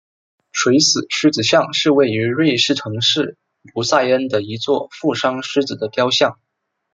[0.51, 3.37] 垂死狮子像是位于瑞士城市
[3.75, 6.39] 卢塞恩的一座负伤狮子的雕像。